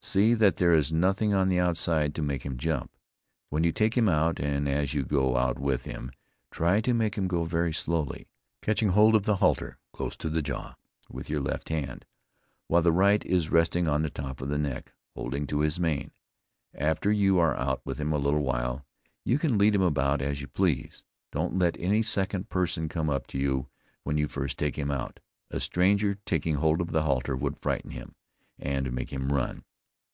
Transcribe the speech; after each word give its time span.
See 0.00 0.32
that 0.34 0.56
there 0.56 0.72
is 0.72 0.90
nothing 0.92 1.34
on 1.34 1.48
the 1.48 1.58
outside 1.60 2.14
to 2.14 2.22
make 2.22 2.46
him 2.46 2.56
jump, 2.56 2.90
when 3.50 3.62
you 3.64 3.72
take 3.72 3.92
him 3.94 4.08
out, 4.08 4.38
and 4.40 4.66
as 4.66 4.94
you 4.94 5.04
go 5.04 5.36
out 5.36 5.58
with 5.58 5.84
him, 5.84 6.12
try 6.50 6.80
to 6.80 6.94
make 6.94 7.16
him 7.16 7.26
go 7.26 7.44
very 7.44 7.74
slowly, 7.74 8.28
catching 8.62 8.90
hold 8.90 9.14
of 9.14 9.24
the 9.24 9.36
halter 9.36 9.78
close 9.92 10.16
to 10.18 10.30
the 10.30 10.40
jaw, 10.40 10.76
with 11.10 11.28
your 11.28 11.40
left 11.40 11.68
hand, 11.68 12.06
while 12.68 12.80
the 12.80 12.92
right 12.92 13.22
is 13.26 13.50
resting 13.50 13.86
on 13.86 14.00
the 14.00 14.08
top 14.08 14.40
of 14.40 14.48
the 14.48 14.56
neck, 14.56 14.94
holding 15.14 15.46
to 15.48 15.60
his 15.60 15.78
mane. 15.78 16.12
After 16.74 17.12
you 17.12 17.38
are 17.38 17.58
out 17.58 17.82
with 17.84 17.98
him 17.98 18.12
a 18.12 18.18
little 18.18 18.42
while, 18.44 18.86
you 19.24 19.36
can 19.38 19.58
lead 19.58 19.74
him 19.74 19.82
about 19.82 20.22
as 20.22 20.40
you 20.40 20.46
please. 20.46 21.04
Don't 21.32 21.58
let 21.58 21.76
any 21.78 22.00
second 22.02 22.48
person 22.48 22.88
come 22.88 23.10
up 23.10 23.26
to 23.26 23.36
you 23.38 23.68
when 24.04 24.16
you 24.16 24.26
first 24.26 24.58
take 24.58 24.76
him 24.78 24.90
out; 24.92 25.20
a 25.50 25.60
stranger 25.60 26.16
taking 26.24 26.54
hold 26.54 26.80
of 26.80 26.92
the 26.92 27.02
halter 27.02 27.36
would 27.36 27.58
frighten 27.58 27.90
him, 27.90 28.14
and 28.58 28.92
make 28.92 29.12
him 29.12 29.32
run. 29.32 29.64